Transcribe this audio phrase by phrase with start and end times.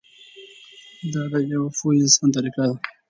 [1.13, 2.75] دا د یوه پوه انسان طریقه ده.